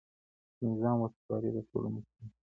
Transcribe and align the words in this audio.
د 0.57 0.59
نظام 0.71 0.97
وفاداري 1.01 1.49
د 1.55 1.57
ټولو 1.69 1.87
مسووليت 1.93 2.23
دی. 2.29 2.37